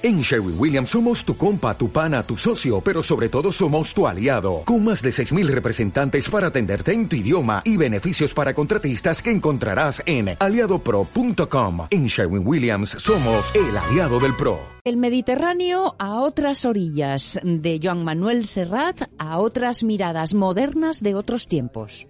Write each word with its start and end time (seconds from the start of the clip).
En 0.00 0.20
Sherwin 0.20 0.54
Williams 0.56 0.90
somos 0.90 1.24
tu 1.24 1.36
compa, 1.36 1.76
tu 1.76 1.90
pana, 1.90 2.22
tu 2.22 2.36
socio, 2.36 2.80
pero 2.80 3.02
sobre 3.02 3.28
todo 3.28 3.50
somos 3.50 3.92
tu 3.92 4.06
aliado, 4.06 4.62
con 4.64 4.84
más 4.84 5.02
de 5.02 5.10
6.000 5.10 5.48
representantes 5.48 6.30
para 6.30 6.46
atenderte 6.46 6.92
en 6.92 7.08
tu 7.08 7.16
idioma 7.16 7.62
y 7.64 7.76
beneficios 7.76 8.32
para 8.32 8.54
contratistas 8.54 9.20
que 9.20 9.32
encontrarás 9.32 10.00
en 10.06 10.36
aliadopro.com. 10.38 11.88
En 11.90 12.06
Sherwin 12.06 12.46
Williams 12.46 12.90
somos 12.90 13.52
el 13.56 13.76
aliado 13.76 14.20
del 14.20 14.36
PRO. 14.36 14.60
El 14.84 14.98
Mediterráneo 14.98 15.96
a 15.98 16.20
otras 16.20 16.64
orillas, 16.64 17.40
de 17.42 17.80
Joan 17.82 18.04
Manuel 18.04 18.46
Serrat 18.46 19.02
a 19.18 19.38
otras 19.38 19.82
miradas 19.82 20.32
modernas 20.32 21.02
de 21.02 21.16
otros 21.16 21.48
tiempos. 21.48 22.06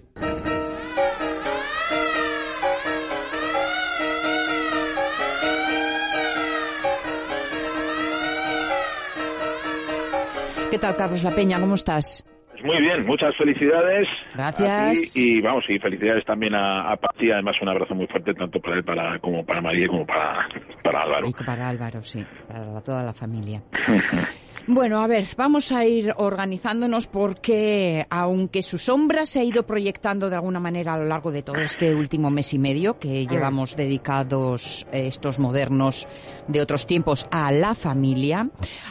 ¿Qué 10.71 10.79
tal, 10.79 10.97
Carlos 10.97 11.23
La 11.23 11.31
Peña? 11.31 11.59
¿Cómo 11.61 11.75
estás? 11.75 12.25
Pues 12.51 12.63
muy 12.63 12.81
bien, 12.81 13.07
muchas 13.07 13.35
felicidades. 13.37 14.07
Gracias. 14.35 15.17
y 15.17 15.41
vamos, 15.41 15.65
y 15.69 15.79
felicidades 15.79 16.25
también 16.27 16.55
a, 16.55 16.93
a 16.93 16.97
Pati. 16.97 17.31
Además, 17.31 17.57
un 17.63 17.69
abrazo 17.69 17.95
muy 17.95 18.07
fuerte 18.07 18.35
tanto 18.35 18.61
para 18.61 18.77
él 18.77 18.85
para, 18.85 19.19
como 19.21 19.47
para 19.47 19.63
María 19.63 19.87
como 19.89 20.05
para, 20.05 20.47
para 20.83 21.03
Álvaro. 21.03 21.29
Y 21.29 21.33
para 21.33 21.69
Álvaro, 21.69 22.03
sí, 22.03 22.25
para 22.47 22.81
toda 22.83 23.03
la 23.03 23.15
familia. 23.15 23.63
Bueno, 24.71 25.01
a 25.01 25.07
ver, 25.07 25.27
vamos 25.35 25.73
a 25.73 25.87
ir 25.87 26.13
organizándonos 26.19 27.07
porque, 27.07 28.07
aunque 28.11 28.61
su 28.61 28.77
sombra 28.77 29.25
se 29.25 29.41
ha 29.41 29.43
ido 29.43 29.65
proyectando 29.65 30.29
de 30.29 30.37
alguna 30.37 30.61
manera 30.61 30.93
a 30.93 30.99
lo 30.99 31.07
largo 31.07 31.33
de 31.33 31.43
todo 31.43 31.57
este 31.57 31.95
último 31.95 32.31
mes 32.31 32.53
y 32.53 32.59
medio 32.59 32.99
que 32.99 33.27
llevamos 33.27 33.77
dedicados 33.77 34.87
eh, 34.93 35.07
estos 35.07 35.39
modernos 35.39 36.07
de 36.49 36.61
otros 36.61 36.87
tiempos 36.87 37.27
a 37.31 37.51
la 37.51 37.75
familia, 37.75 38.51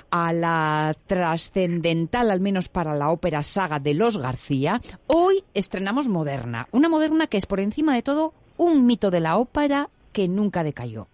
a 0.09 0.33
la 0.33 0.95
trascendental, 1.05 2.31
al 2.31 2.41
menos 2.41 2.69
para 2.69 2.95
la 2.95 3.11
ópera 3.11 3.43
saga 3.43 3.77
de 3.77 3.93
los 3.93 4.17
García, 4.17 4.81
hoy 5.05 5.43
estrenamos 5.53 6.07
Moderna. 6.07 6.67
Una 6.71 6.89
Moderna 6.89 7.27
que 7.27 7.37
es 7.37 7.45
por 7.45 7.59
encima 7.59 7.93
de 7.93 8.01
todo 8.01 8.33
un 8.57 8.87
mito 8.87 9.11
de 9.11 9.19
la 9.19 9.37
ópera 9.37 9.91
que 10.11 10.27
nunca 10.27 10.63
decayó. 10.63 11.07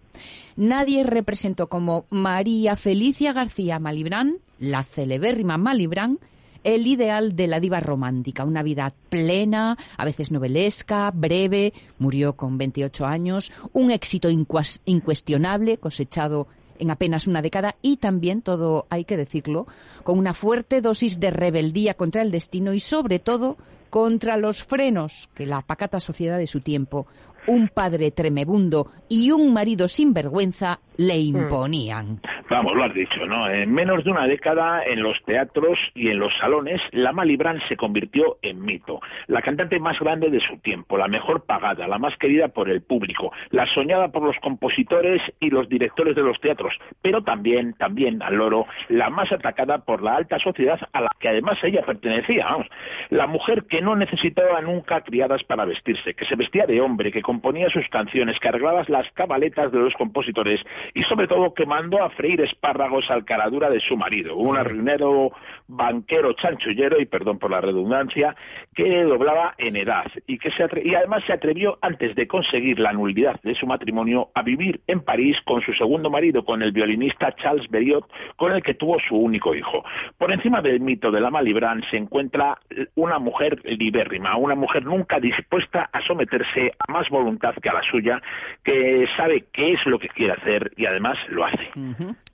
Nadie 0.56 1.04
representó 1.04 1.68
como 1.68 2.06
María 2.10 2.76
Felicia 2.76 3.32
García 3.32 3.78
Malibrán, 3.78 4.38
la 4.58 4.84
celebérrima 4.84 5.58
Malibrán, 5.58 6.18
el 6.64 6.86
ideal 6.86 7.36
de 7.36 7.46
la 7.46 7.60
diva 7.60 7.80
romántica, 7.80 8.44
una 8.44 8.62
vida 8.62 8.94
plena, 9.10 9.76
a 9.96 10.04
veces 10.04 10.30
novelesca, 10.30 11.10
breve, 11.10 11.74
murió 11.98 12.34
con 12.34 12.56
28 12.56 13.06
años, 13.06 13.52
un 13.72 13.90
éxito 13.90 14.28
incuestionable 14.30 15.76
cosechado 15.78 16.48
en 16.78 16.90
apenas 16.90 17.26
una 17.26 17.42
década 17.42 17.76
y 17.82 17.98
también, 17.98 18.42
todo 18.42 18.86
hay 18.90 19.04
que 19.04 19.16
decirlo, 19.16 19.66
con 20.02 20.18
una 20.18 20.34
fuerte 20.34 20.80
dosis 20.80 21.20
de 21.20 21.30
rebeldía 21.30 21.94
contra 21.94 22.22
el 22.22 22.30
destino 22.30 22.72
y 22.74 22.80
sobre 22.80 23.18
todo 23.18 23.56
contra 23.90 24.36
los 24.36 24.64
frenos 24.64 25.30
que 25.34 25.46
la 25.46 25.62
pacata 25.62 26.00
sociedad 26.00 26.38
de 26.38 26.48
su 26.48 26.60
tiempo 26.60 27.06
un 27.46 27.68
padre 27.68 28.10
tremebundo 28.10 28.90
y 29.08 29.30
un 29.30 29.52
marido 29.52 29.88
sinvergüenza 29.88 30.80
le 30.96 31.14
mm. 31.14 31.20
imponían. 31.20 32.20
Vamos, 32.50 32.74
lo 32.74 32.84
has 32.84 32.92
dicho, 32.92 33.24
¿no? 33.24 33.48
En 33.48 33.72
menos 33.72 34.04
de 34.04 34.10
una 34.10 34.26
década, 34.26 34.84
en 34.84 35.02
los 35.02 35.20
teatros 35.24 35.78
y 35.94 36.08
en 36.08 36.18
los 36.18 36.36
salones, 36.36 36.78
la 36.90 37.10
Malibran 37.10 37.58
se 37.68 37.76
convirtió 37.76 38.36
en 38.42 38.62
mito. 38.62 39.00
La 39.28 39.40
cantante 39.40 39.80
más 39.80 39.98
grande 39.98 40.28
de 40.28 40.40
su 40.40 40.58
tiempo, 40.58 40.98
la 40.98 41.08
mejor 41.08 41.46
pagada, 41.46 41.88
la 41.88 41.98
más 41.98 42.14
querida 42.18 42.48
por 42.48 42.68
el 42.68 42.82
público, 42.82 43.32
la 43.48 43.64
soñada 43.68 44.08
por 44.08 44.22
los 44.22 44.36
compositores 44.40 45.22
y 45.40 45.48
los 45.48 45.70
directores 45.70 46.14
de 46.14 46.22
los 46.22 46.38
teatros, 46.38 46.74
pero 47.00 47.22
también, 47.22 47.72
también, 47.78 48.22
al 48.22 48.34
loro, 48.34 48.66
la 48.90 49.08
más 49.08 49.32
atacada 49.32 49.78
por 49.78 50.02
la 50.02 50.16
alta 50.16 50.38
sociedad 50.38 50.78
a 50.92 51.00
la 51.00 51.10
que 51.18 51.30
además 51.30 51.56
ella 51.62 51.80
pertenecía. 51.80 52.44
Vamos. 52.44 52.66
La 53.08 53.26
mujer 53.26 53.64
que 53.64 53.80
no 53.80 53.96
necesitaba 53.96 54.60
nunca 54.60 55.00
criadas 55.00 55.42
para 55.44 55.64
vestirse, 55.64 56.12
que 56.12 56.26
se 56.26 56.36
vestía 56.36 56.66
de 56.66 56.82
hombre, 56.82 57.10
que 57.10 57.22
componía 57.22 57.70
sus 57.70 57.88
canciones, 57.88 58.38
que 58.38 58.48
arreglaba 58.48 58.84
las 58.88 59.10
cabaletas 59.12 59.72
de 59.72 59.78
los 59.78 59.94
compositores 59.94 60.60
y 60.92 61.04
sobre 61.04 61.26
todo 61.26 61.54
que 61.54 61.64
mandó 61.64 62.02
a 62.02 62.10
freír 62.10 62.33
espárragos 62.40 63.10
al 63.10 63.24
caradura 63.24 63.70
de 63.70 63.80
su 63.80 63.96
marido, 63.96 64.36
un 64.36 64.56
arruinero 64.56 65.32
banquero 65.66 66.32
chanchullero, 66.34 67.00
y 67.00 67.06
perdón 67.06 67.38
por 67.38 67.50
la 67.50 67.60
redundancia, 67.60 68.34
que 68.74 69.02
doblaba 69.04 69.54
en 69.58 69.76
edad 69.76 70.06
y 70.26 70.38
que 70.38 70.50
se 70.50 70.64
y 70.82 70.94
además 70.94 71.22
se 71.26 71.32
atrevió 71.32 71.78
antes 71.82 72.14
de 72.14 72.26
conseguir 72.26 72.78
la 72.78 72.92
nulidad 72.92 73.40
de 73.42 73.54
su 73.54 73.66
matrimonio 73.66 74.30
a 74.34 74.42
vivir 74.42 74.80
en 74.86 75.00
París 75.00 75.36
con 75.44 75.60
su 75.62 75.72
segundo 75.74 76.10
marido, 76.10 76.44
con 76.44 76.62
el 76.62 76.72
violinista 76.72 77.34
Charles 77.36 77.68
Berriot, 77.68 78.10
con 78.36 78.52
el 78.52 78.62
que 78.62 78.74
tuvo 78.74 78.98
su 79.00 79.16
único 79.16 79.54
hijo. 79.54 79.84
Por 80.18 80.32
encima 80.32 80.62
del 80.62 80.80
mito 80.80 81.10
de 81.10 81.20
la 81.20 81.30
Malibran 81.30 81.82
se 81.90 81.96
encuentra 81.96 82.58
una 82.94 83.18
mujer 83.18 83.60
libérrima, 83.64 84.36
una 84.36 84.54
mujer 84.54 84.84
nunca 84.84 85.20
dispuesta 85.20 85.90
a 85.92 86.00
someterse 86.02 86.72
a 86.78 86.92
más 86.92 87.08
voluntad 87.10 87.54
que 87.62 87.68
a 87.68 87.74
la 87.74 87.82
suya, 87.82 88.20
que 88.62 89.06
sabe 89.16 89.46
qué 89.52 89.72
es 89.72 89.86
lo 89.86 89.98
que 89.98 90.08
quiere 90.08 90.32
hacer 90.32 90.72
y 90.76 90.86
además 90.86 91.18
lo 91.28 91.44
hace. 91.44 91.70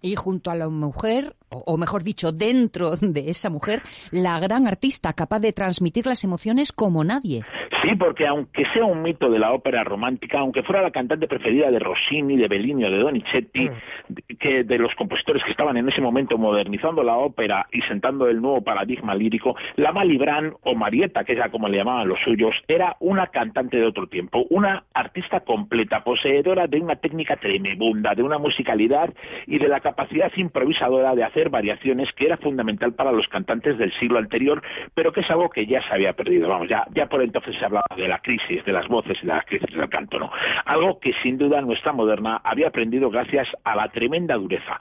Y 0.03 0.17
junto 0.17 0.51
a 0.51 0.55
la 0.55 0.69
mujer, 0.69 1.37
o, 1.51 1.77
mejor 1.77 2.03
dicho, 2.05 2.33
dentro 2.33 2.97
de 2.97 3.31
esa 3.31 3.51
mujer, 3.51 3.81
la 4.11 4.39
gran 4.41 4.67
artista 4.67 5.13
capaz 5.13 5.41
de 5.41 5.53
transmitir 5.53 6.07
las 6.07 6.25
emociones 6.25 6.73
como 6.73 7.05
nadie. 7.05 7.43
Sí, 7.83 7.95
porque 7.97 8.27
aunque 8.27 8.65
sea 8.75 8.85
un 8.85 9.03
mito 9.03 9.31
de 9.31 9.39
la 9.39 9.53
ópera 9.53 9.85
romántica, 9.85 10.41
aunque 10.41 10.63
fuera 10.63 10.83
la 10.83 10.91
cantante 10.91 11.27
preferida 11.27 11.71
de 11.71 11.79
Rossini, 11.79 12.37
de 12.37 12.47
Bellini 12.47 12.85
o 12.85 12.91
de 12.91 12.99
Donizetti, 12.99 13.69
mm. 13.69 14.37
que 14.39 14.65
de 14.65 14.79
los 14.79 14.95
compositores 14.95 15.43
que 15.45 15.51
estaban 15.51 15.77
en 15.77 15.89
ese 15.89 16.01
momento 16.01 16.37
modernizando 16.37 17.03
la 17.03 17.17
ópera 17.17 17.67
y 17.73 17.81
sentando 17.83 18.29
el 18.29 18.41
nuevo 18.41 18.63
paradigma 18.63 19.15
lírico, 19.15 19.57
la 19.77 19.93
Malibran 19.93 20.55
o 20.63 20.75
Marietta, 20.75 21.25
que 21.25 21.33
es 21.33 21.39
como 21.51 21.69
le 21.69 21.79
llamaban 21.79 22.09
los 22.09 22.19
suyos, 22.21 22.55
era 22.69 22.97
una 23.01 23.29
cantante 23.29 23.79
de 23.79 23.87
otro 23.87 24.07
tiempo, 24.09 24.45
una 24.51 24.85
artista 24.93 25.41
completa, 25.41 26.05
poseedora 26.05 26.67
de 26.67 26.81
una 26.81 26.97
técnica 26.97 27.37
tremenda, 27.37 28.15
de 28.15 28.23
una 28.23 28.39
musicalidad 28.39 29.13
y 29.47 29.59
de 29.59 29.69
la 29.69 29.81
capacidad 29.81 30.31
improvisadora 30.37 31.15
de 31.15 31.25
hacer 31.25 31.40
variaciones 31.49 32.13
que 32.13 32.27
era 32.27 32.37
fundamental 32.37 32.93
para 32.93 33.13
los 33.13 33.27
cantantes 33.29 33.79
del 33.79 33.93
siglo 33.95 34.19
anterior, 34.19 34.63
pero 34.95 35.13
que 35.13 35.21
es 35.21 35.31
algo 35.31 35.49
que 35.49 35.67
ya 35.67 35.83
se 35.83 35.95
había 35.95 36.13
perdido. 36.13 36.49
Vamos, 36.49 36.69
ya, 36.69 36.87
ya 36.95 37.07
por 37.07 37.23
entonces 37.23 37.57
se 37.57 37.65
hablaba 37.65 37.87
de 37.97 38.09
la 38.09 38.19
crisis 38.19 38.65
de 38.65 38.73
las 38.73 38.87
voces 38.89 39.19
y 39.23 39.27
de 39.27 39.33
la 39.33 39.43
crisis 39.43 39.75
del 39.75 39.89
canto, 39.89 40.19
¿no? 40.19 40.31
Algo 40.65 41.01
que 41.01 41.13
sin 41.23 41.39
duda 41.39 41.61
nuestra 41.63 41.93
moderna 41.93 42.41
había 42.45 42.69
aprendido 42.69 43.11
gracias 43.11 43.49
a 43.65 43.75
la 43.77 43.89
tremenda 43.89 44.35
dureza 44.35 44.79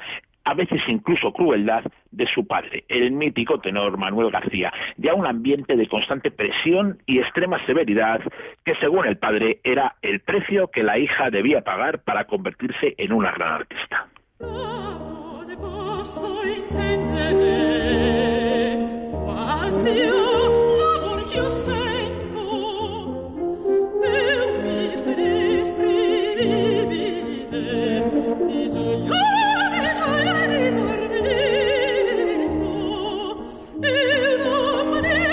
a 0.49 0.55
veces 0.55 0.81
incluso 0.87 1.31
crueldad 1.31 1.83
de 2.11 2.25
su 2.25 2.47
padre, 2.47 2.83
el 2.87 3.11
mítico 3.11 3.59
tenor 3.59 3.97
Manuel 3.97 4.31
García, 4.31 4.73
ya 4.97 5.13
un 5.13 5.27
ambiente 5.27 5.75
de 5.75 5.87
constante 5.87 6.31
presión 6.31 6.97
y 7.05 7.19
extrema 7.19 7.63
severidad 7.67 8.21
que 8.65 8.73
según 8.75 9.05
el 9.05 9.17
padre 9.17 9.59
era 9.63 9.95
el 10.01 10.21
precio 10.21 10.69
que 10.69 10.81
la 10.81 10.97
hija 10.97 11.29
debía 11.29 11.61
pagar 11.61 11.99
para 11.99 12.25
convertirse 12.25 12.95
en 12.97 13.13
una 13.13 13.31
gran 13.31 13.53
artista. 13.53 14.07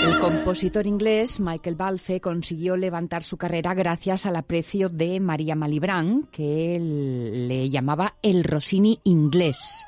El 0.03 0.19
compositor 0.19 0.85
inglés 0.85 1.39
Michael 1.39 1.75
Balfe 1.75 2.19
consiguió 2.19 2.75
levantar 2.75 3.23
su 3.23 3.37
carrera 3.37 3.73
gracias 3.73 4.25
al 4.25 4.35
aprecio 4.35 4.89
de 4.89 5.21
María 5.21 5.55
Malibran, 5.55 6.23
que 6.31 6.75
él 6.75 7.47
le 7.47 7.69
llamaba 7.69 8.15
el 8.21 8.43
Rossini 8.43 8.99
inglés. 9.05 9.85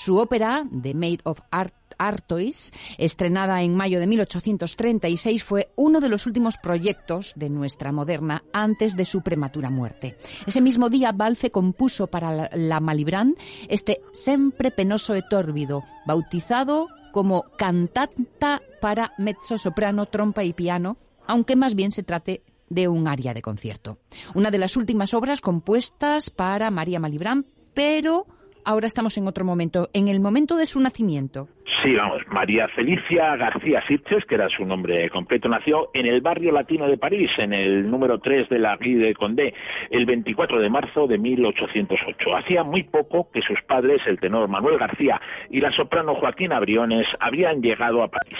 Su 0.00 0.16
ópera, 0.16 0.64
The 0.82 0.94
Maid 0.94 1.20
of 1.24 1.40
Art 1.50 1.74
Artois, 1.98 2.72
estrenada 2.96 3.60
en 3.60 3.76
mayo 3.76 4.00
de 4.00 4.06
1836, 4.06 5.44
fue 5.44 5.72
uno 5.76 6.00
de 6.00 6.08
los 6.08 6.26
últimos 6.26 6.56
proyectos 6.56 7.34
de 7.36 7.50
nuestra 7.50 7.92
moderna 7.92 8.42
antes 8.54 8.96
de 8.96 9.04
su 9.04 9.20
prematura 9.20 9.68
muerte. 9.68 10.16
Ese 10.46 10.62
mismo 10.62 10.88
día, 10.88 11.12
Balfe 11.12 11.50
compuso 11.50 12.06
para 12.06 12.48
la 12.50 12.80
Malibran 12.80 13.34
este 13.68 14.00
Sempre 14.14 14.70
penoso 14.70 15.14
e 15.14 15.20
tórbido, 15.20 15.84
bautizado 16.06 16.88
como 17.12 17.42
cantata 17.58 18.62
para 18.80 19.12
mezzo 19.18 19.58
soprano, 19.58 20.06
trompa 20.06 20.44
y 20.44 20.54
piano, 20.54 20.96
aunque 21.26 21.56
más 21.56 21.74
bien 21.74 21.92
se 21.92 22.04
trate 22.04 22.42
de 22.70 22.88
un 22.88 23.06
área 23.06 23.34
de 23.34 23.42
concierto. 23.42 23.98
Una 24.34 24.50
de 24.50 24.56
las 24.56 24.78
últimas 24.78 25.12
obras 25.12 25.42
compuestas 25.42 26.30
para 26.30 26.70
María 26.70 27.00
Malibran, 27.00 27.44
pero 27.74 28.26
ahora 28.64 28.86
estamos 28.86 29.16
en 29.18 29.26
otro 29.26 29.44
momento, 29.44 29.90
en 29.92 30.08
el 30.08 30.20
momento 30.20 30.56
de 30.56 30.66
su 30.66 30.80
nacimiento. 30.80 31.48
Sí, 31.82 31.94
vamos, 31.94 32.22
María 32.26 32.66
Felicia 32.68 33.36
García 33.36 33.80
Sitches, 33.86 34.24
que 34.24 34.34
era 34.34 34.48
su 34.48 34.66
nombre 34.66 35.08
completo, 35.08 35.48
nació 35.48 35.90
en 35.94 36.06
el 36.06 36.20
barrio 36.20 36.50
latino 36.50 36.88
de 36.88 36.98
París, 36.98 37.30
en 37.38 37.52
el 37.52 37.88
número 37.88 38.18
3 38.18 38.48
de 38.48 38.58
la 38.58 38.74
Rue 38.74 38.96
de 38.96 39.14
Condé, 39.14 39.54
el 39.88 40.04
24 40.04 40.60
de 40.60 40.68
marzo 40.68 41.06
de 41.06 41.16
1808. 41.16 42.36
Hacía 42.36 42.64
muy 42.64 42.82
poco 42.82 43.30
que 43.32 43.40
sus 43.40 43.62
padres, 43.62 44.02
el 44.06 44.18
tenor 44.18 44.48
Manuel 44.48 44.78
García 44.78 45.20
y 45.48 45.60
la 45.60 45.70
soprano 45.70 46.16
Joaquín 46.16 46.52
Abriones, 46.52 47.06
habían 47.20 47.62
llegado 47.62 48.02
a 48.02 48.08
París. 48.08 48.38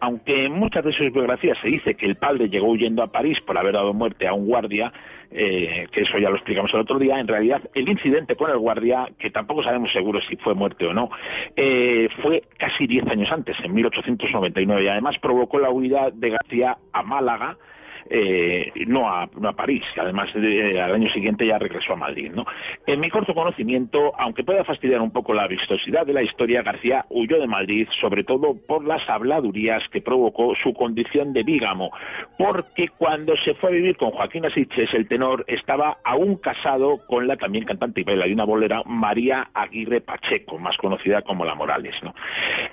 Aunque 0.00 0.46
en 0.46 0.52
muchas 0.52 0.84
de 0.84 0.92
sus 0.92 1.12
biografías 1.12 1.58
se 1.58 1.68
dice 1.68 1.94
que 1.94 2.06
el 2.06 2.16
padre 2.16 2.48
llegó 2.48 2.68
huyendo 2.68 3.04
a 3.04 3.12
París 3.12 3.40
por 3.46 3.56
haber 3.56 3.74
dado 3.74 3.94
muerte 3.94 4.26
a 4.26 4.34
un 4.34 4.46
guardia, 4.46 4.92
eh, 5.34 5.86
que 5.90 6.02
eso 6.02 6.18
ya 6.18 6.28
lo 6.28 6.36
explicamos 6.36 6.72
el 6.74 6.80
otro 6.80 6.98
día, 6.98 7.18
en 7.18 7.26
realidad 7.26 7.62
el 7.74 7.88
incidente 7.88 8.36
con 8.36 8.50
el 8.50 8.58
guardia, 8.58 9.08
que 9.18 9.30
tampoco 9.30 9.62
sabemos 9.62 9.90
seguro 9.92 10.20
si 10.20 10.36
fue 10.36 10.54
muerte 10.54 10.86
o 10.86 10.92
no, 10.92 11.10
eh, 11.56 12.08
fue 12.20 12.42
casi 12.58 12.71
diez 12.78 13.06
años 13.06 13.30
antes, 13.30 13.56
en 13.62 13.74
1899, 13.74 14.84
y 14.84 14.88
además 14.88 15.18
provocó 15.18 15.58
la 15.58 15.70
huida 15.70 16.10
de 16.12 16.30
García 16.30 16.78
a 16.92 17.02
Málaga, 17.02 17.56
eh, 18.14 18.70
no, 18.86 19.08
a, 19.08 19.26
no 19.40 19.48
a 19.48 19.52
París, 19.54 19.82
además 19.96 20.28
eh, 20.34 20.78
al 20.78 20.94
año 20.94 21.08
siguiente 21.10 21.46
ya 21.46 21.58
regresó 21.58 21.94
a 21.94 21.96
Madrid. 21.96 22.30
¿no? 22.34 22.44
En 22.86 23.00
mi 23.00 23.08
corto 23.08 23.32
conocimiento, 23.32 24.12
aunque 24.18 24.44
pueda 24.44 24.64
fastidiar 24.64 25.00
un 25.00 25.12
poco 25.12 25.32
la 25.32 25.46
vistosidad 25.46 26.04
de 26.04 26.12
la 26.12 26.22
historia, 26.22 26.62
García 26.62 27.06
huyó 27.08 27.40
de 27.40 27.46
Madrid 27.46 27.88
sobre 28.02 28.22
todo 28.22 28.54
por 28.66 28.84
las 28.84 29.08
habladurías 29.08 29.82
que 29.88 30.02
provocó 30.02 30.54
su 30.62 30.74
condición 30.74 31.32
de 31.32 31.42
bígamo, 31.42 31.90
porque 32.36 32.88
cuando 32.98 33.34
se 33.38 33.54
fue 33.54 33.70
a 33.70 33.72
vivir 33.72 33.96
con 33.96 34.10
Joaquín 34.10 34.44
Asiches, 34.44 34.92
el 34.92 35.08
tenor 35.08 35.46
estaba 35.48 35.96
aún 36.04 36.36
casado 36.36 36.98
con 37.06 37.26
la 37.26 37.36
también 37.38 37.64
cantante 37.64 38.02
y 38.02 38.04
bailarina 38.04 38.44
bolera 38.44 38.82
María 38.84 39.48
Aguirre 39.54 40.02
Pacheco, 40.02 40.58
más 40.58 40.76
conocida 40.76 41.22
como 41.22 41.46
La 41.46 41.54
Morales. 41.54 41.94
¿no? 42.02 42.14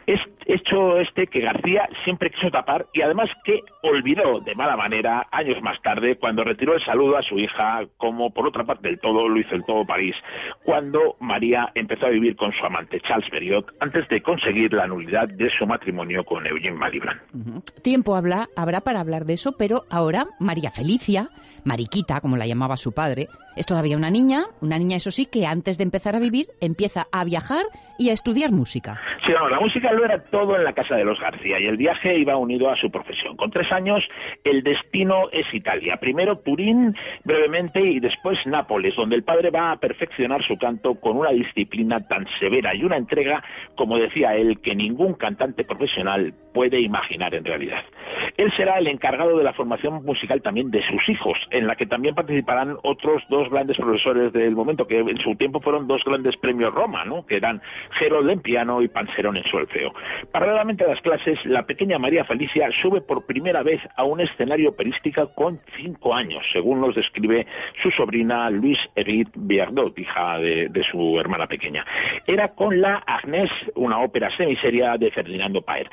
Es 0.05 0.19
hecho 0.45 0.99
este 0.99 1.27
que 1.27 1.39
García 1.39 1.87
siempre 2.03 2.29
quiso 2.29 2.51
tapar 2.51 2.87
y 2.93 3.01
además 3.01 3.29
que 3.45 3.61
olvidó 3.83 4.41
de 4.41 4.55
mala 4.55 4.75
manera 4.75 5.27
años 5.31 5.61
más 5.61 5.81
tarde, 5.81 6.17
cuando 6.17 6.43
retiró 6.43 6.73
el 6.75 6.83
saludo 6.83 7.17
a 7.17 7.23
su 7.23 7.37
hija, 7.37 7.85
como 7.97 8.31
por 8.33 8.47
otra 8.47 8.63
parte 8.63 8.87
del 8.87 8.99
todo 8.99 9.27
lo 9.27 9.39
hizo 9.39 9.55
en 9.55 9.63
todo 9.63 9.85
París, 9.85 10.15
cuando 10.63 11.15
María 11.19 11.71
empezó 11.75 12.07
a 12.07 12.09
vivir 12.09 12.35
con 12.35 12.51
su 12.53 12.65
amante 12.65 12.99
Charles 13.01 13.29
Berriot 13.31 13.73
antes 13.79 14.07
de 14.09 14.21
conseguir 14.21 14.73
la 14.73 14.87
nulidad 14.87 15.27
de 15.27 15.49
su 15.57 15.65
matrimonio 15.65 16.23
con 16.23 16.45
Eugene 16.45 16.75
Malibran. 16.75 17.19
Tiempo 17.81 18.15
habla, 18.15 18.47
habrá 18.55 18.81
para 18.81 18.99
hablar 18.99 19.25
de 19.25 19.33
eso, 19.33 19.55
pero 19.57 19.83
ahora 19.89 20.25
María 20.39 20.71
Felicia, 20.71 21.29
Mariquita, 21.63 22.21
como 22.21 22.37
la 22.37 22.47
llamaba 22.47 22.77
su 22.77 22.91
padre, 22.93 23.27
es 23.55 23.65
todavía 23.65 23.97
una 23.97 24.09
niña, 24.09 24.45
una 24.61 24.77
niña 24.77 24.97
eso 24.97 25.11
sí, 25.11 25.25
que 25.25 25.45
antes 25.45 25.77
de 25.77 25.83
empezar 25.83 26.15
a 26.15 26.19
vivir 26.19 26.47
empieza 26.61 27.05
a 27.11 27.23
viajar 27.23 27.65
y 27.97 28.09
a 28.09 28.13
estudiar 28.13 28.51
música. 28.51 28.99
Sí, 29.25 29.31
la 29.31 29.59
música 29.59 29.91
lo 29.91 30.05
era 30.05 30.23
todo 30.23 30.55
en 30.55 30.63
la 30.63 30.73
casa 30.73 30.95
de 30.95 31.03
los 31.03 31.19
García 31.19 31.59
y 31.59 31.65
el 31.65 31.77
viaje 31.77 32.17
iba 32.17 32.37
unido 32.37 32.69
a 32.69 32.77
su 32.77 32.89
profesión. 32.89 33.35
Con 33.35 33.51
tres 33.51 33.71
años 33.71 34.03
el 34.43 34.63
destino 34.63 35.29
es 35.31 35.45
Italia. 35.53 35.97
Primero 35.97 36.39
Turín 36.39 36.95
brevemente 37.23 37.81
y 37.81 37.99
después 37.99 38.39
Nápoles, 38.45 38.95
donde 38.95 39.15
el 39.15 39.23
padre 39.23 39.49
va 39.49 39.71
a 39.71 39.77
perfeccionar 39.77 40.43
su 40.43 40.57
canto 40.57 40.95
con 40.95 41.17
una 41.17 41.31
disciplina 41.31 42.07
tan 42.07 42.25
severa 42.39 42.73
y 42.75 42.83
una 42.83 42.97
entrega, 42.97 43.43
como 43.75 43.97
decía 43.97 44.35
él, 44.35 44.59
que 44.61 44.75
ningún 44.75 45.13
cantante 45.15 45.63
profesional 45.65 46.33
puede 46.53 46.79
imaginar 46.79 47.33
en 47.35 47.45
realidad. 47.45 47.83
Él 48.37 48.51
será 48.55 48.77
el 48.77 48.87
encargado 48.87 49.37
de 49.37 49.43
la 49.43 49.53
formación 49.53 50.03
musical 50.03 50.41
también 50.41 50.71
de 50.71 50.81
sus 50.83 51.07
hijos, 51.09 51.37
en 51.51 51.67
la 51.67 51.75
que 51.75 51.85
también 51.85 52.15
participarán 52.15 52.77
otros 52.83 53.23
dos 53.29 53.49
grandes 53.49 53.77
profesores 53.77 54.33
del 54.33 54.55
momento, 54.55 54.87
que 54.87 54.99
en 54.99 55.19
su 55.19 55.35
tiempo 55.35 55.59
fueron 55.59 55.87
dos 55.87 56.03
grandes 56.03 56.37
premios 56.37 56.73
Roma, 56.73 57.05
¿no? 57.05 57.25
que 57.25 57.37
eran 57.37 57.61
Gerold 57.91 58.29
en 58.29 58.41
piano 58.41 58.81
y 58.81 58.87
Panzerón 58.87 59.37
en 59.37 59.43
solfeo. 59.45 59.93
Paralelamente 60.31 60.83
a 60.83 60.87
las 60.87 61.01
clases, 61.01 61.43
la 61.45 61.65
pequeña 61.65 61.99
María 61.99 62.25
Felicia 62.25 62.69
sube 62.81 63.01
por 63.01 63.25
primera 63.25 63.63
vez 63.63 63.81
a 63.95 64.03
un 64.03 64.21
escenario 64.21 64.69
operística 64.69 65.27
con 65.27 65.59
cinco 65.77 66.13
años, 66.13 66.43
según 66.51 66.81
nos 66.81 66.95
describe 66.95 67.45
su 67.81 67.91
sobrina 67.91 68.49
Luis 68.49 68.77
Edith 68.95 69.29
Biardot, 69.35 69.97
hija 69.97 70.39
de, 70.39 70.83
su 70.89 71.19
hermana 71.19 71.47
pequeña. 71.47 71.85
Era 72.25 72.49
con 72.49 72.79
la 72.81 73.03
Agnès, 73.05 73.51
una 73.75 73.99
ópera 73.99 74.29
semiseria 74.35 74.97
de 74.97 75.11
Ferdinando 75.11 75.61
Paer. 75.61 75.89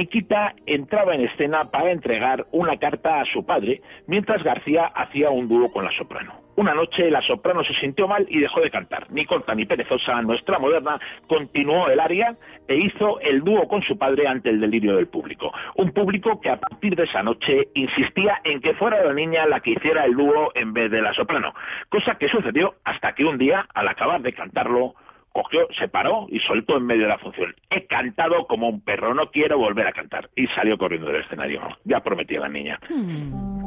Mariquita 0.00 0.54
entraba 0.64 1.14
en 1.14 1.26
escena 1.26 1.70
para 1.70 1.90
entregar 1.90 2.46
una 2.52 2.78
carta 2.78 3.20
a 3.20 3.26
su 3.26 3.44
padre, 3.44 3.82
mientras 4.06 4.42
García 4.42 4.86
hacía 4.86 5.28
un 5.28 5.46
dúo 5.46 5.70
con 5.70 5.84
la 5.84 5.92
soprano. 5.92 6.40
Una 6.56 6.72
noche 6.72 7.10
la 7.10 7.20
soprano 7.20 7.62
se 7.64 7.74
sintió 7.74 8.08
mal 8.08 8.24
y 8.30 8.38
dejó 8.38 8.62
de 8.62 8.70
cantar. 8.70 9.10
Ni 9.10 9.26
corta 9.26 9.54
ni 9.54 9.66
perezosa, 9.66 10.22
nuestra 10.22 10.58
moderna 10.58 10.98
continuó 11.26 11.90
el 11.90 12.00
aria 12.00 12.34
e 12.66 12.76
hizo 12.76 13.20
el 13.20 13.44
dúo 13.44 13.68
con 13.68 13.82
su 13.82 13.98
padre 13.98 14.26
ante 14.26 14.48
el 14.48 14.60
delirio 14.60 14.96
del 14.96 15.08
público. 15.08 15.52
Un 15.74 15.92
público 15.92 16.40
que 16.40 16.48
a 16.48 16.58
partir 16.58 16.96
de 16.96 17.04
esa 17.04 17.22
noche 17.22 17.68
insistía 17.74 18.40
en 18.44 18.62
que 18.62 18.72
fuera 18.76 19.04
la 19.04 19.12
niña 19.12 19.46
la 19.46 19.60
que 19.60 19.72
hiciera 19.72 20.06
el 20.06 20.16
dúo 20.16 20.50
en 20.54 20.72
vez 20.72 20.90
de 20.90 21.02
la 21.02 21.12
soprano, 21.12 21.52
cosa 21.90 22.14
que 22.14 22.28
sucedió 22.28 22.76
hasta 22.84 23.14
que 23.14 23.26
un 23.26 23.36
día, 23.36 23.66
al 23.74 23.86
acabar 23.86 24.22
de 24.22 24.32
cantarlo, 24.32 24.94
cogió, 25.32 25.66
se 25.78 25.88
paró 25.88 26.26
y 26.28 26.40
soltó 26.40 26.76
en 26.76 26.86
medio 26.86 27.02
de 27.02 27.08
la 27.08 27.18
función. 27.18 27.54
He 27.70 27.86
cantado 27.86 28.46
como 28.46 28.68
un 28.68 28.80
perro, 28.80 29.14
no 29.14 29.30
quiero 29.30 29.58
volver 29.58 29.86
a 29.86 29.92
cantar. 29.92 30.30
Y 30.36 30.46
salió 30.48 30.76
corriendo 30.78 31.08
del 31.08 31.22
escenario. 31.22 31.60
Ya 31.84 32.00
prometía 32.00 32.40
la 32.40 32.48
niña. 32.48 32.78
Hmm. 32.88 33.59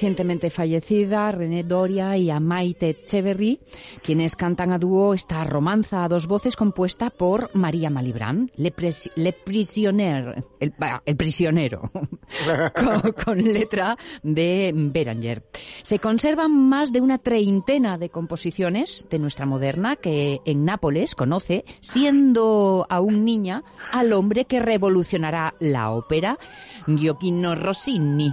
Recientemente 0.00 0.48
fallecida 0.48 1.30
René 1.30 1.62
Doria 1.62 2.16
y 2.16 2.30
a 2.30 2.40
Maite 2.40 2.88
Echeverry, 2.88 3.58
quienes 4.02 4.34
cantan 4.34 4.72
a 4.72 4.78
dúo 4.78 5.12
esta 5.12 5.44
romanza 5.44 6.04
a 6.04 6.08
dos 6.08 6.26
voces 6.26 6.56
compuesta 6.56 7.10
por 7.10 7.50
María 7.52 7.90
Malibrán, 7.90 8.50
Le, 8.56 8.72
Prisionero, 9.44 10.32
el, 10.58 11.16
prisionero, 11.18 11.90
con, 13.24 13.44
letra 13.44 13.98
de 14.22 14.72
Beranger. 14.74 15.44
Se 15.82 15.98
conservan 15.98 16.50
más 16.50 16.94
de 16.94 17.02
una 17.02 17.18
treintena 17.18 17.98
de 17.98 18.08
composiciones 18.08 19.06
de 19.10 19.18
nuestra 19.18 19.44
moderna 19.44 19.96
que 19.96 20.40
en 20.46 20.64
Nápoles 20.64 21.14
conoce, 21.14 21.66
siendo 21.80 22.86
aún 22.88 23.26
niña, 23.26 23.64
al 23.92 24.14
hombre 24.14 24.46
que 24.46 24.60
revolucionará 24.60 25.56
la 25.60 25.90
ópera, 25.90 26.38
Gioacchino 26.86 27.54
Rossini. 27.54 28.32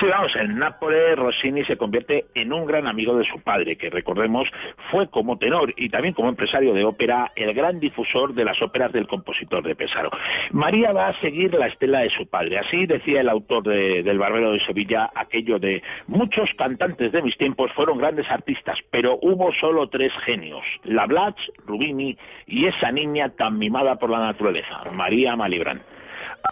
Sí, 0.00 0.06
vamos, 0.06 0.34
en 0.34 0.58
Nápoles 0.58 1.16
Rossini 1.16 1.64
se 1.64 1.76
convierte 1.76 2.26
en 2.34 2.52
un 2.52 2.66
gran 2.66 2.88
amigo 2.88 3.16
de 3.16 3.24
su 3.24 3.40
padre, 3.40 3.76
que 3.76 3.90
recordemos 3.90 4.48
fue 4.90 5.08
como 5.08 5.38
tenor 5.38 5.72
y 5.76 5.88
también 5.88 6.14
como 6.14 6.28
empresario 6.28 6.74
de 6.74 6.84
ópera 6.84 7.30
el 7.36 7.54
gran 7.54 7.78
difusor 7.78 8.34
de 8.34 8.44
las 8.44 8.60
óperas 8.60 8.90
del 8.90 9.06
compositor 9.06 9.62
de 9.62 9.76
Pesaro. 9.76 10.10
María 10.50 10.92
va 10.92 11.08
a 11.08 11.20
seguir 11.20 11.54
la 11.54 11.68
estela 11.68 12.00
de 12.00 12.10
su 12.10 12.26
padre. 12.26 12.58
Así 12.58 12.86
decía 12.86 13.20
el 13.20 13.28
autor 13.28 13.62
del 13.62 14.18
Barbero 14.18 14.50
de 14.50 14.64
Sevilla 14.66 15.12
aquello 15.14 15.60
de 15.60 15.80
muchos 16.08 16.50
cantantes 16.58 17.12
de 17.12 17.22
mis 17.22 17.36
tiempos 17.38 17.70
fueron 17.72 17.98
grandes 17.98 18.28
artistas, 18.28 18.80
pero 18.90 19.16
hubo 19.22 19.52
solo 19.54 19.88
tres 19.88 20.12
genios, 20.24 20.64
La 20.82 21.06
Rubini 21.66 22.18
y 22.46 22.66
esa 22.66 22.90
niña 22.90 23.28
tan 23.36 23.58
mimada 23.58 23.94
por 23.96 24.10
la 24.10 24.18
naturaleza, 24.18 24.82
María 24.92 25.36
Malibran 25.36 25.82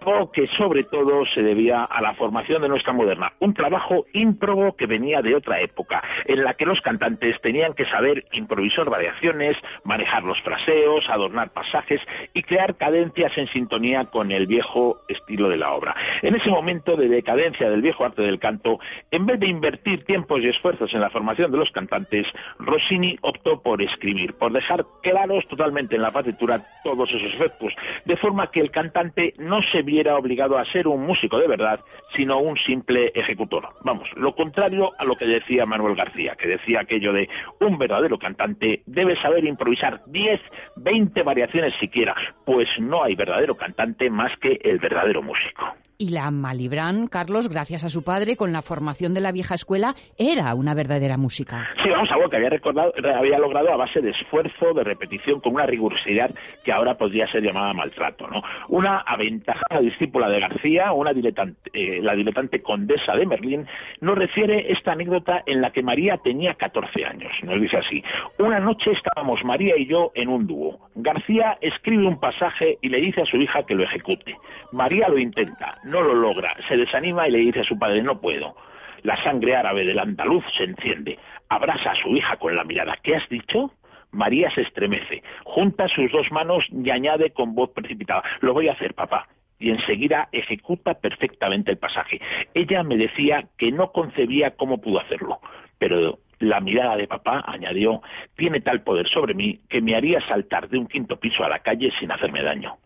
algo 0.01 0.33
que 0.33 0.47
sobre 0.49 0.85
todo 0.85 1.25
se 1.27 1.43
debía 1.43 1.85
a 1.85 2.01
la 2.01 2.15
formación 2.15 2.63
de 2.63 2.69
nuestra 2.69 2.93
moderna, 2.93 3.33
un 3.41 3.55
trabajo 3.55 4.07
ímprobo 4.13 4.77
que 4.77 4.87
venía 4.87 5.23
de 5.23 5.35
otra 5.35 5.61
época, 5.61 6.03
en 6.27 6.43
la 6.45 6.55
que 6.55 6.67
los 6.67 6.81
cantantes 6.81 7.41
tenían 7.41 7.75
que 7.75 7.85
saber 7.87 8.25
improvisar 8.33 8.89
variaciones, 8.89 9.57
manejar 9.85 10.25
los 10.25 10.41
fraseos, 10.43 11.09
adornar 11.09 11.53
pasajes 11.53 12.01
y 12.35 12.43
crear 12.43 12.77
cadencias 12.77 13.37
en 13.37 13.49
sintonía 13.49 14.07
con 14.07 14.33
el 14.33 14.47
viejo 14.47 15.01
estilo 15.09 15.49
de 15.49 15.57
la 15.57 15.73
obra. 15.73 15.95
En 16.23 16.35
ese 16.35 16.51
momento 16.51 16.97
de 16.97 17.09
decadencia 17.09 17.69
del 17.71 17.83
viejo 17.83 18.05
arte 18.05 18.23
del 18.23 18.39
canto, 18.39 18.79
en 19.11 19.27
vez 19.27 19.39
de 19.41 19.49
invertir 19.49 20.05
tiempos 20.05 20.41
y 20.41 20.49
esfuerzos 20.49 20.93
en 20.95 21.01
la 21.01 21.11
formación 21.11 21.51
de 21.51 21.59
los 21.59 21.71
cantantes, 21.71 22.27
Rossini 22.59 23.19
optó 23.23 23.63
por 23.63 23.83
escribir, 23.83 24.35
por 24.35 24.53
dejar 24.53 24.85
claros 25.03 25.47
totalmente 25.49 25.97
en 25.97 26.03
la 26.03 26.13
partitura 26.13 26.67
todos 26.85 27.09
esos 27.11 27.35
efectos, 27.35 27.73
de 28.05 28.17
forma 28.17 28.51
que 28.51 28.61
el 28.61 28.71
cantante 28.71 29.35
no 29.39 29.61
se 29.63 29.82
se 29.83 29.85
viera 29.85 30.17
obligado 30.17 30.59
a 30.59 30.65
ser 30.67 30.87
un 30.87 31.05
músico 31.05 31.39
de 31.39 31.49
verdad, 31.49 31.81
sino 32.15 32.39
un 32.39 32.57
simple 32.59 33.11
ejecutor. 33.15 33.69
Vamos, 33.83 34.09
lo 34.15 34.35
contrario 34.35 34.93
a 34.99 35.05
lo 35.05 35.17
que 35.17 35.27
decía 35.27 35.67
Manuel 35.67 35.97
García, 35.97 36.37
que 36.37 36.49
decía 36.49 36.81
aquello 36.81 37.13
de 37.13 37.29
un 37.61 37.79
verdadero 37.79 38.19
cantante 38.19 38.83
debe 38.87 39.17
saber 39.17 39.45
improvisar 39.45 40.03
10, 40.07 40.41
20 40.77 41.23
variaciones 41.23 41.75
siquiera, 41.81 42.15
pues 42.45 42.69
no 42.79 43.03
hay 43.03 43.17
verdadero 43.17 43.57
cantante 43.57 44.09
más 44.09 44.37
que 44.39 44.61
el 44.63 44.79
verdadero 44.79 45.23
músico. 45.23 45.75
Y 46.03 46.09
la 46.09 46.33
Malibran, 46.33 47.07
Carlos, 47.07 47.49
gracias 47.49 47.85
a 47.85 47.89
su 47.89 48.03
padre, 48.03 48.35
con 48.35 48.53
la 48.53 48.61
formación 48.61 49.15
de 49.15 49.21
la 49.21 49.31
vieja 49.31 49.55
escuela, 49.55 49.95
era 50.19 50.53
una 50.57 50.75
verdadera 50.75 51.17
música. 51.17 51.69
Sí, 51.81 51.89
vamos, 51.91 52.11
algo 52.11 52.29
que 52.29 52.39
había, 52.39 52.51
recordado, 52.51 52.93
había 53.17 53.39
logrado 53.39 53.73
a 53.73 53.77
base 53.77 54.01
de 54.01 54.11
esfuerzo, 54.11 54.75
de 54.75 54.83
repetición, 54.83 55.39
con 55.39 55.55
una 55.55 55.65
rigurosidad 55.65 56.35
que 56.65 56.73
ahora 56.73 56.99
podría 56.99 57.29
ser 57.29 57.45
llamada 57.45 57.73
maltrato. 57.73 58.27
¿no? 58.27 58.43
Una 58.67 58.99
aventajada 58.99 59.81
discípula 59.81 60.29
de 60.29 60.41
García, 60.41 60.91
una 60.91 61.13
diletante, 61.13 61.71
eh, 61.73 62.01
la 62.03 62.17
diletante 62.17 62.61
condesa 62.63 63.15
de 63.15 63.25
Merlín, 63.25 63.69
nos 64.01 64.19
refiere 64.19 64.73
esta 64.73 64.95
anécdota 64.95 65.45
en 65.47 65.61
la 65.61 65.71
que 65.71 65.85
María 65.85 66.17
tenía 66.17 66.55
14 66.55 67.05
años. 67.05 67.31
Nos 67.45 67.61
dice 67.61 67.77
así, 67.77 68.03
una 68.39 68.59
noche 68.59 68.91
estábamos 68.91 69.45
María 69.45 69.77
y 69.77 69.87
yo 69.87 70.11
en 70.17 70.31
un 70.31 70.49
dúo. 70.49 70.81
García 70.97 71.59
escribe 71.61 72.09
un 72.09 72.19
pasaje 72.19 72.79
y 72.81 72.89
le 72.89 73.01
dice 73.01 73.23
a 73.23 73.27
su 73.27 73.37
hija 73.37 73.63
que 73.63 73.77
lo 73.77 73.85
ejecute. 73.85 74.37
María 74.73 75.09
lo 75.09 75.19
intenta 75.19 75.79
no 75.93 76.01
lo 76.03 76.15
logra, 76.15 76.57
se 76.67 76.77
desanima 76.77 77.29
y 77.29 77.33
le 77.33 77.39
dice 77.39 77.61
a 77.61 77.65
su 77.65 77.79
padre, 77.79 78.03
no 78.03 78.21
puedo. 78.21 78.57
La 79.03 79.23
sangre 79.23 79.55
árabe 79.55 79.85
del 79.85 79.99
andaluz 79.99 80.43
se 80.57 80.65
enciende, 80.65 81.19
abraza 81.49 81.91
a 81.91 81.95
su 81.97 82.09
hija 82.17 82.37
con 82.37 82.57
la 82.57 82.65
mirada. 82.65 82.97
¿Qué 83.03 83.15
has 83.15 83.29
dicho? 83.29 83.73
María 84.11 84.51
se 84.51 84.63
estremece, 84.63 85.23
junta 85.45 85.89
sus 85.89 86.11
dos 86.11 86.31
manos 86.33 86.65
y 86.71 86.91
añade 86.91 87.31
con 87.33 87.55
voz 87.55 87.71
precipitada, 87.71 88.23
lo 88.41 88.55
voy 88.55 88.69
a 88.69 88.73
hacer, 88.73 88.95
papá. 88.95 89.29
Y 89.59 89.71
enseguida 89.71 90.29
ejecuta 90.33 90.95
perfectamente 90.95 91.71
el 91.71 91.79
pasaje. 91.79 92.21
Ella 92.53 92.83
me 92.83 92.97
decía 92.97 93.49
que 93.59 93.71
no 93.71 93.93
concebía 93.93 94.57
cómo 94.57 94.81
pudo 94.81 95.01
hacerlo, 95.01 95.41
pero 95.79 96.19
la 96.39 96.61
mirada 96.61 96.97
de 96.97 97.07
papá, 97.07 97.45
añadió, 97.47 98.03
tiene 98.37 98.61
tal 98.61 98.83
poder 98.83 99.09
sobre 99.09 99.35
mí 99.35 99.61
que 99.69 99.81
me 99.81 99.95
haría 99.95 100.21
saltar 100.23 100.69
de 100.69 100.79
un 100.79 100.87
quinto 100.87 101.21
piso 101.21 101.45
a 101.45 101.49
la 101.49 101.61
calle 101.61 101.93
sin 101.99 102.11
hacerme 102.11 102.43
daño. 102.43 102.77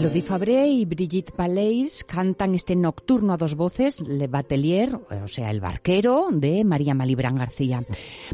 Elodie 0.00 0.22
Fabré 0.22 0.66
y 0.66 0.86
Brigitte 0.86 1.30
Palais 1.30 2.04
cantan 2.04 2.54
este 2.54 2.74
nocturno 2.74 3.34
a 3.34 3.36
dos 3.36 3.54
voces, 3.54 4.00
Le 4.00 4.28
Batelier, 4.28 4.94
o 4.94 5.28
sea, 5.28 5.50
el 5.50 5.60
barquero, 5.60 6.28
de 6.32 6.64
María 6.64 6.94
Malibran 6.94 7.36
García. 7.36 7.84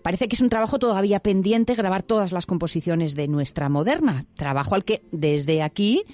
Parece 0.01 0.29
que 0.29 0.37
es 0.37 0.41
un 0.41 0.49
trabajo 0.49 0.79
todavía 0.79 1.19
pendiente 1.19 1.75
grabar 1.75 2.05
todas 2.05 2.31
las 2.31 2.47
composiciones 2.47 3.17
de 3.17 3.27
nuestra 3.27 3.69
moderna, 3.69 4.27
trabajo 4.37 4.77
al 4.77 4.85
que 4.85 5.03
desde 5.11 5.61
aquí 5.65 6.05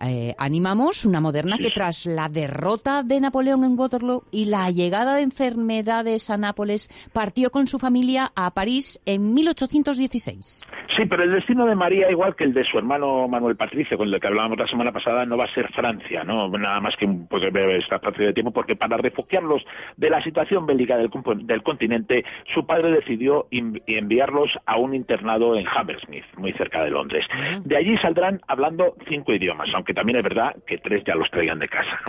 eh, 0.00 0.36
animamos 0.38 1.04
una 1.04 1.20
moderna 1.20 1.58
que 1.58 1.72
tras 1.72 2.06
la 2.06 2.28
derrota 2.28 3.02
de 3.02 3.18
Napoleón 3.18 3.64
en 3.64 3.76
Waterloo 3.76 4.26
y 4.30 4.44
la 4.44 4.70
llegada 4.70 5.16
de 5.16 5.22
enfermedades 5.22 6.30
a 6.30 6.36
Nápoles, 6.36 6.88
partió 7.12 7.50
con 7.50 7.66
su 7.66 7.80
familia 7.80 8.30
a 8.36 8.54
París 8.54 9.00
en 9.06 9.34
1816. 9.34 10.60
Sí, 10.96 11.04
pero 11.06 11.22
el 11.22 11.32
destino 11.32 11.66
de 11.66 11.74
María, 11.74 12.10
igual 12.10 12.34
que 12.34 12.44
el 12.44 12.52
de 12.52 12.64
su 12.64 12.78
hermano 12.78 13.28
Manuel 13.28 13.56
Patricio, 13.56 13.96
con 13.96 14.12
el 14.12 14.20
que 14.20 14.26
hablábamos 14.26 14.58
la 14.58 14.66
semana 14.66 14.92
pasada, 14.92 15.24
no 15.24 15.36
va 15.36 15.44
a 15.44 15.54
ser 15.54 15.70
Francia, 15.72 16.24
no 16.24 16.48
nada 16.48 16.80
más 16.80 16.96
que 16.96 17.04
un 17.04 17.26
pues, 17.26 17.42
esta 17.44 17.96
espacio 17.96 18.26
de 18.26 18.32
tiempo, 18.32 18.50
porque 18.50 18.76
para 18.76 18.96
refugiarlos 18.96 19.62
de 19.96 20.10
la 20.10 20.22
situación 20.22 20.66
bélica 20.66 20.96
del, 20.96 21.10
del 21.44 21.62
continente, 21.62 22.24
su 22.54 22.66
padre 22.66 22.90
decidió 22.90 23.46
enviarlos 23.50 24.50
a 24.66 24.78
un 24.78 24.94
internado 24.94 25.54
en 25.56 25.66
Hammersmith, 25.66 26.24
muy 26.36 26.52
cerca 26.54 26.82
de 26.82 26.90
Londres. 26.90 27.26
De 27.64 27.76
allí 27.76 27.96
saldrán 27.98 28.40
hablando 28.48 28.96
cinco 29.08 29.32
idiomas, 29.32 29.68
aunque 29.74 29.94
también 29.94 30.18
es 30.18 30.24
verdad 30.24 30.56
que 30.66 30.78
tres 30.78 31.04
ya 31.06 31.14
los 31.14 31.30
traigan 31.30 31.58
de 31.58 31.68
casa. 31.68 32.00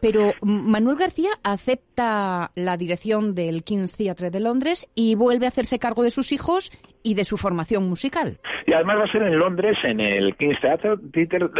Pero 0.00 0.32
Manuel 0.42 0.96
García 0.96 1.30
acepta 1.42 2.52
la 2.54 2.76
dirección 2.76 3.34
del 3.34 3.64
King's 3.64 3.96
Theatre 3.96 4.30
de 4.30 4.40
Londres 4.40 4.90
y 4.94 5.14
vuelve 5.14 5.46
a 5.46 5.48
hacerse 5.48 5.78
cargo 5.78 6.02
de 6.02 6.10
sus 6.10 6.32
hijos 6.32 6.70
y 7.02 7.14
de 7.14 7.24
su 7.24 7.36
formación 7.36 7.88
musical. 7.88 8.38
Y 8.66 8.72
además 8.72 8.98
va 8.98 9.04
a 9.04 9.12
ser 9.12 9.22
en 9.22 9.38
Londres, 9.38 9.78
en 9.82 10.00
el 10.00 10.36
King's 10.36 10.60
Theatre, 10.60 10.96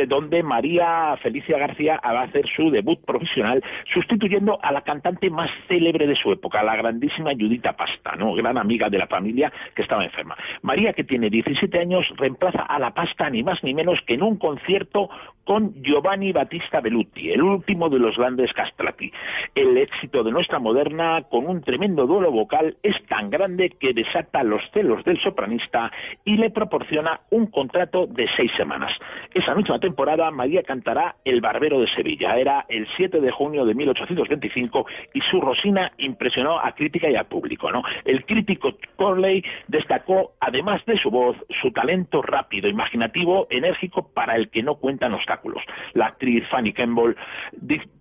donde 0.06 0.42
María 0.42 1.16
Felicia 1.22 1.58
García 1.58 2.00
va 2.04 2.20
a 2.20 2.24
hacer 2.24 2.46
su 2.54 2.70
debut 2.70 3.00
profesional, 3.04 3.62
sustituyendo 3.92 4.58
a 4.62 4.72
la 4.72 4.82
cantante 4.82 5.30
más 5.30 5.50
célebre 5.68 6.06
de 6.06 6.16
su 6.16 6.32
época, 6.32 6.62
la 6.62 6.76
grandísima 6.76 7.30
Judita 7.30 7.74
Pasta, 7.74 8.16
¿no? 8.16 8.34
gran 8.34 8.58
amiga 8.58 8.88
de 8.88 8.98
la 8.98 9.06
familia 9.06 9.52
que 9.74 9.82
estaba 9.82 10.04
enferma. 10.04 10.36
María, 10.62 10.92
que 10.92 11.04
tiene 11.04 11.30
17 11.30 11.78
años, 11.78 12.06
reemplaza 12.16 12.62
a 12.62 12.78
la 12.78 12.92
Pasta 12.92 13.30
ni 13.30 13.42
más 13.42 13.62
ni 13.62 13.74
menos 13.74 14.00
que 14.06 14.14
en 14.14 14.22
un 14.22 14.36
concierto 14.36 15.08
con 15.44 15.82
Giovanni 15.82 16.32
Battista 16.32 16.82
Belluti, 16.82 17.30
el 17.30 17.40
último 17.40 17.88
de 17.88 17.98
los 17.98 18.18
grandes 18.18 18.52
castrati. 18.52 19.10
El 19.54 19.78
éxito 19.78 20.22
de 20.22 20.30
nuestra 20.30 20.58
moderna, 20.58 21.22
con 21.30 21.46
un 21.46 21.62
tremendo 21.62 22.06
duelo 22.06 22.30
vocal, 22.30 22.76
es 22.82 22.94
tan 23.06 23.30
grande 23.30 23.70
que 23.70 23.94
desata 23.94 24.42
los 24.42 24.60
celos 24.72 25.02
del 25.04 25.18
sopranista 25.28 25.92
y 26.24 26.36
le 26.36 26.50
proporciona 26.50 27.20
un 27.30 27.46
contrato 27.46 28.06
de 28.06 28.26
seis 28.36 28.50
semanas. 28.56 28.92
Esa 29.34 29.54
misma 29.54 29.78
temporada, 29.78 30.30
María 30.30 30.62
cantará 30.62 31.16
El 31.24 31.40
Barbero 31.40 31.80
de 31.80 31.88
Sevilla. 31.88 32.36
Era 32.36 32.64
el 32.68 32.86
7 32.96 33.20
de 33.20 33.30
junio 33.30 33.64
de 33.64 33.74
1825 33.74 34.86
y 35.14 35.20
su 35.22 35.40
Rosina 35.40 35.92
impresionó 35.98 36.58
a 36.58 36.72
crítica 36.72 37.10
y 37.10 37.16
al 37.16 37.26
público. 37.26 37.68
El 38.04 38.24
crítico 38.24 38.74
Corley 38.96 39.44
destacó, 39.66 40.32
además 40.40 40.84
de 40.86 40.96
su 40.96 41.10
voz, 41.10 41.36
su 41.60 41.70
talento 41.72 42.22
rápido, 42.22 42.68
imaginativo, 42.68 43.46
enérgico, 43.50 44.08
para 44.12 44.36
el 44.36 44.48
que 44.48 44.62
no 44.62 44.76
cuentan 44.76 45.14
obstáculos. 45.14 45.62
La 45.94 46.06
actriz 46.06 46.46
Fanny 46.48 46.72
Campbell 46.72 47.14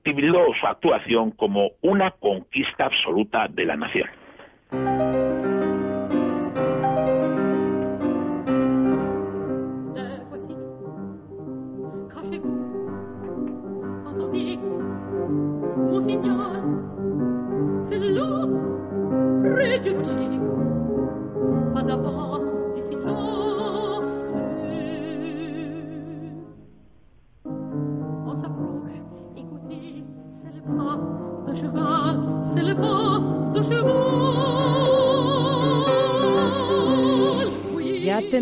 tituló 0.04 0.48
su 0.60 0.68
actuación 0.68 1.32
como 1.32 1.72
una 1.82 2.12
conquista 2.12 2.86
absoluta 2.86 3.48
de 3.48 3.66
la 3.66 3.76
nación. 3.76 4.08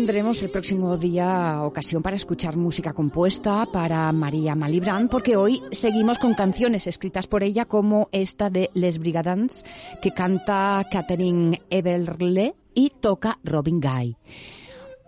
Tendremos 0.06 0.40
el 0.44 0.50
próximo 0.50 0.96
día 0.96 1.62
ocasión 1.64 2.00
para 2.00 2.14
escuchar 2.14 2.56
música 2.56 2.92
compuesta 2.92 3.66
para 3.72 4.12
María 4.12 4.54
Malibran, 4.54 5.08
porque 5.08 5.36
hoy 5.36 5.60
seguimos 5.72 6.20
con 6.20 6.34
canciones 6.34 6.86
escritas 6.86 7.26
por 7.26 7.42
ella 7.42 7.64
como 7.64 8.08
esta 8.12 8.48
de 8.48 8.70
Les 8.72 8.98
Brigadans, 8.98 9.64
que 10.00 10.12
canta 10.12 10.86
Catherine 10.92 11.60
Everle 11.70 12.54
y 12.72 12.90
toca 12.90 13.40
Robin 13.42 13.80
Guy. 13.80 14.16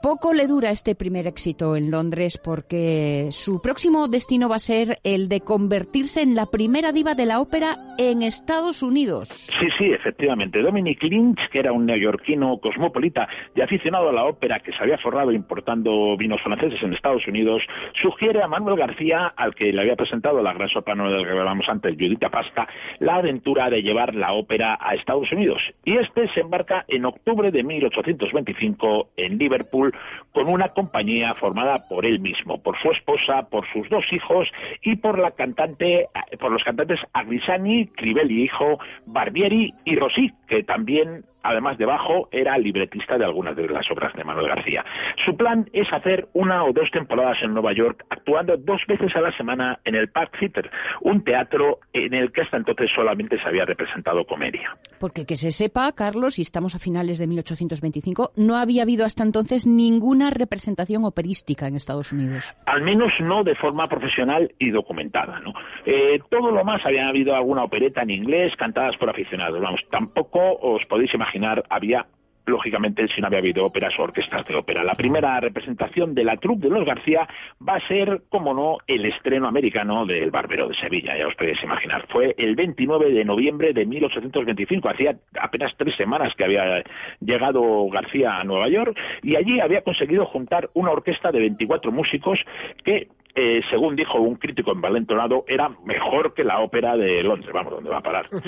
Poco 0.00 0.32
le 0.32 0.46
dura 0.46 0.70
este 0.70 0.94
primer 0.94 1.26
éxito 1.26 1.74
en 1.74 1.90
Londres 1.90 2.38
porque 2.38 3.28
su 3.30 3.60
próximo 3.60 4.06
destino 4.06 4.48
va 4.48 4.56
a 4.56 4.60
ser 4.60 4.98
el 5.02 5.28
de 5.28 5.40
convertirse 5.40 6.22
en 6.22 6.36
la 6.36 6.46
primera 6.46 6.92
diva 6.92 7.14
de 7.14 7.26
la 7.26 7.40
ópera 7.40 7.76
en 7.98 8.22
Estados 8.22 8.84
Unidos. 8.84 9.28
Sí, 9.28 9.66
sí, 9.76 9.86
efectivamente. 9.86 10.62
Dominic 10.62 11.02
Lynch, 11.02 11.48
que 11.50 11.58
era 11.58 11.72
un 11.72 11.86
neoyorquino 11.86 12.58
cosmopolita 12.58 13.28
y 13.56 13.60
aficionado 13.60 14.10
a 14.10 14.12
la 14.12 14.24
ópera 14.24 14.60
que 14.60 14.72
se 14.72 14.80
había 14.80 14.98
forrado 14.98 15.32
importando 15.32 16.16
vinos 16.16 16.40
franceses 16.42 16.80
en 16.80 16.92
Estados 16.92 17.26
Unidos, 17.26 17.62
sugiere 18.00 18.40
a 18.40 18.46
Manuel 18.46 18.78
García, 18.78 19.32
al 19.36 19.56
que 19.56 19.72
le 19.72 19.80
había 19.80 19.96
presentado 19.96 20.40
la 20.42 20.52
gran 20.52 20.68
soprano 20.68 21.10
del 21.10 21.24
que 21.24 21.30
hablábamos 21.30 21.68
antes, 21.68 21.96
Judita 21.98 22.30
Pasta, 22.30 22.68
la 23.00 23.16
aventura 23.16 23.68
de 23.68 23.82
llevar 23.82 24.14
la 24.14 24.32
ópera 24.32 24.78
a 24.80 24.94
Estados 24.94 25.32
Unidos. 25.32 25.60
Y 25.84 25.96
este 25.96 26.28
se 26.28 26.40
embarca 26.40 26.84
en 26.86 27.04
octubre 27.04 27.50
de 27.50 27.64
1825 27.64 29.10
en 29.16 29.38
Liverpool 29.38 29.87
con 30.32 30.48
una 30.48 30.68
compañía 30.68 31.34
formada 31.34 31.88
por 31.88 32.06
él 32.06 32.20
mismo, 32.20 32.62
por 32.62 32.78
su 32.80 32.90
esposa, 32.90 33.48
por 33.48 33.66
sus 33.72 33.88
dos 33.88 34.04
hijos 34.12 34.48
y 34.82 34.96
por 34.96 35.18
la 35.18 35.32
cantante, 35.32 36.08
por 36.38 36.52
los 36.52 36.62
cantantes 36.64 37.00
Agrisani, 37.12 37.86
Crivelli 37.88 38.42
hijo, 38.42 38.78
Barbieri 39.06 39.74
y 39.84 39.96
Rossi, 39.96 40.32
que 40.46 40.62
también 40.62 41.24
además 41.42 41.78
de 41.78 41.86
bajo, 41.86 42.28
era 42.30 42.58
libretista 42.58 43.16
de 43.16 43.24
algunas 43.24 43.56
de 43.56 43.68
las 43.68 43.90
obras 43.90 44.12
de 44.14 44.24
Manuel 44.24 44.48
García. 44.48 44.84
Su 45.24 45.36
plan 45.36 45.68
es 45.72 45.92
hacer 45.92 46.28
una 46.32 46.64
o 46.64 46.72
dos 46.72 46.90
temporadas 46.90 47.38
en 47.42 47.54
Nueva 47.54 47.72
York, 47.72 48.04
actuando 48.10 48.56
dos 48.56 48.80
veces 48.86 49.14
a 49.16 49.20
la 49.20 49.32
semana 49.32 49.80
en 49.84 49.94
el 49.94 50.08
Park 50.08 50.36
Theater, 50.38 50.70
un 51.02 51.22
teatro 51.22 51.80
en 51.92 52.14
el 52.14 52.32
que 52.32 52.42
hasta 52.42 52.56
entonces 52.56 52.90
solamente 52.94 53.38
se 53.38 53.48
había 53.48 53.64
representado 53.64 54.24
comedia. 54.26 54.76
Porque 54.98 55.26
que 55.26 55.36
se 55.36 55.50
sepa, 55.50 55.92
Carlos, 55.92 56.38
y 56.38 56.42
estamos 56.42 56.74
a 56.74 56.78
finales 56.78 57.18
de 57.18 57.26
1825, 57.26 58.32
no 58.36 58.56
había 58.56 58.82
habido 58.82 59.04
hasta 59.04 59.22
entonces 59.22 59.66
ninguna 59.66 60.30
representación 60.30 61.04
operística 61.04 61.66
en 61.66 61.76
Estados 61.76 62.12
Unidos. 62.12 62.56
Al 62.66 62.82
menos 62.82 63.12
no 63.20 63.44
de 63.44 63.54
forma 63.54 63.88
profesional 63.88 64.52
y 64.58 64.70
documentada. 64.70 65.40
¿no? 65.40 65.52
Eh, 65.86 66.20
todo 66.30 66.50
lo 66.50 66.64
más 66.64 66.84
había 66.84 67.08
habido 67.08 67.34
alguna 67.34 67.64
opereta 67.64 68.02
en 68.02 68.10
inglés 68.10 68.54
cantadas 68.56 68.96
por 68.96 69.08
aficionados. 69.10 69.60
Vamos, 69.60 69.80
tampoco 69.90 70.58
os 70.60 70.84
podéis 70.86 71.14
imaginar 71.14 71.27
había 71.68 72.06
lógicamente 72.48 73.06
si 73.08 73.20
no 73.20 73.28
había 73.28 73.38
habido 73.38 73.64
óperas 73.64 73.96
o 73.98 74.02
orquestas 74.02 74.46
de 74.46 74.56
ópera. 74.56 74.82
La 74.82 74.94
primera 74.94 75.38
representación 75.40 76.14
de 76.14 76.24
la 76.24 76.36
troupe 76.36 76.68
de 76.68 76.74
los 76.74 76.84
García 76.84 77.28
va 77.66 77.74
a 77.76 77.88
ser, 77.88 78.22
como 78.28 78.54
no, 78.54 78.78
el 78.86 79.04
estreno 79.04 79.46
americano 79.46 80.06
del 80.06 80.30
Barbero 80.30 80.68
de 80.68 80.74
Sevilla, 80.74 81.16
ya 81.16 81.28
os 81.28 81.34
podéis 81.34 81.62
imaginar. 81.62 82.06
Fue 82.08 82.34
el 82.36 82.56
29 82.56 83.12
de 83.12 83.24
noviembre 83.24 83.72
de 83.72 83.86
1825, 83.86 84.88
hacía 84.88 85.16
apenas 85.40 85.74
tres 85.76 85.94
semanas 85.96 86.34
que 86.34 86.44
había 86.44 86.82
llegado 87.20 87.88
García 87.90 88.38
a 88.38 88.44
Nueva 88.44 88.68
York 88.68 88.98
y 89.22 89.36
allí 89.36 89.60
había 89.60 89.82
conseguido 89.82 90.26
juntar 90.26 90.70
una 90.74 90.90
orquesta 90.90 91.30
de 91.30 91.40
24 91.40 91.92
músicos 91.92 92.40
que 92.84 93.08
eh, 93.40 93.60
según 93.70 93.94
dijo 93.94 94.18
un 94.18 94.34
crítico 94.34 94.72
envalentonado, 94.72 95.44
era 95.46 95.68
mejor 95.84 96.34
que 96.34 96.42
la 96.42 96.58
ópera 96.58 96.96
de 96.96 97.22
Londres, 97.22 97.52
vamos, 97.54 97.72
donde 97.72 97.88
va 97.88 97.98
a 97.98 98.02
parar. 98.02 98.28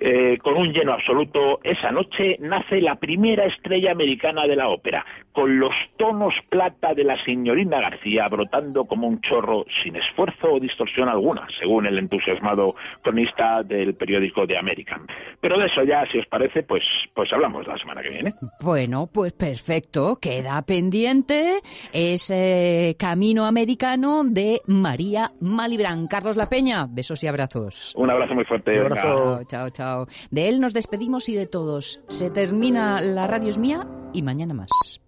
Eh, 0.00 0.38
con 0.42 0.56
un 0.56 0.72
lleno 0.72 0.92
absoluto, 0.92 1.60
esa 1.62 1.90
noche 1.90 2.36
nace 2.40 2.80
la 2.80 2.96
primera 2.96 3.46
estrella 3.46 3.92
americana 3.92 4.46
de 4.46 4.56
la 4.56 4.68
ópera, 4.68 5.04
con 5.32 5.58
los 5.58 5.72
tonos 5.96 6.34
plata 6.48 6.94
de 6.94 7.04
la 7.04 7.22
señorina 7.24 7.80
García 7.80 8.28
brotando 8.28 8.84
como 8.84 9.06
un 9.06 9.20
chorro 9.20 9.64
sin 9.82 9.96
esfuerzo 9.96 10.54
o 10.54 10.60
distorsión 10.60 11.08
alguna, 11.08 11.46
según 11.58 11.86
el 11.86 11.98
entusiasmado 11.98 12.74
cronista 13.02 13.62
del 13.62 13.94
periódico 13.94 14.46
The 14.46 14.58
American. 14.58 15.06
Pero 15.40 15.58
de 15.58 15.66
eso 15.66 15.84
ya, 15.84 16.04
si 16.10 16.18
os 16.18 16.26
parece, 16.26 16.64
pues, 16.64 16.82
pues 17.14 17.32
hablamos 17.32 17.66
la 17.66 17.78
semana 17.78 18.02
que 18.02 18.10
viene. 18.10 18.34
Bueno, 18.60 19.08
pues 19.12 19.32
perfecto, 19.32 20.18
queda 20.20 20.60
pendiente 20.62 21.60
ese 21.92 22.96
camino 22.98 23.46
americano 23.46 24.03
de 24.24 24.60
María 24.66 25.32
Malibran. 25.40 26.06
Carlos 26.06 26.36
La 26.36 26.48
Peña, 26.48 26.86
besos 26.88 27.24
y 27.24 27.26
abrazos. 27.26 27.94
Un 27.96 28.10
abrazo 28.10 28.34
muy 28.34 28.44
fuerte. 28.44 28.78
Un 28.78 28.92
abrazo. 28.92 29.42
Chao, 29.46 29.70
chao. 29.70 30.06
De 30.30 30.48
él 30.48 30.60
nos 30.60 30.74
despedimos 30.74 31.28
y 31.28 31.34
de 31.34 31.46
todos. 31.46 32.02
Se 32.08 32.30
termina 32.30 33.00
La 33.00 33.26
Radio 33.26 33.50
es 33.50 33.58
Mía 33.58 33.86
y 34.12 34.22
mañana 34.22 34.54
más. 34.54 35.03